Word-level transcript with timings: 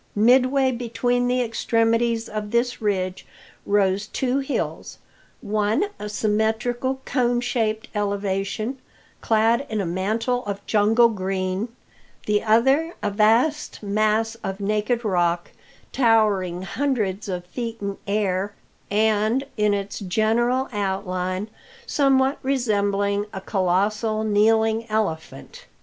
Midway 0.15 0.71
between 0.71 1.27
the 1.27 1.43
extremities 1.43 2.27
of 2.27 2.49
this 2.49 2.81
ridge 2.81 3.23
rose 3.67 4.07
two 4.07 4.39
hills: 4.39 4.97
one 5.41 5.89
a 5.99 6.09
symmetrical, 6.09 7.01
cone 7.05 7.39
shaped 7.39 7.87
elevation, 7.93 8.79
clad 9.21 9.63
in 9.69 9.79
a 9.79 9.85
mantle 9.85 10.43
of 10.47 10.65
jungle 10.65 11.07
green; 11.09 11.67
the 12.25 12.41
other 12.43 12.95
a 13.03 13.11
vast 13.11 13.83
mass 13.83 14.33
of 14.43 14.59
naked 14.59 15.05
rock, 15.05 15.51
towering 15.91 16.63
hundreds 16.63 17.29
of 17.29 17.45
feet 17.45 17.77
in 17.79 17.97
air, 18.07 18.55
and 18.89 19.43
in 19.55 19.75
its 19.75 19.99
general 19.99 20.67
outline 20.73 21.47
somewhat 21.85 22.39
resembling 22.41 23.27
a 23.33 23.39
colossal 23.39 24.23
kneeling 24.23 24.89
elephant. 24.89 25.67